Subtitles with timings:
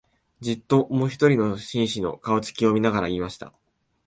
[0.39, 3.53] じっと、もひとりの紳士の、顔つきを見ながら言いました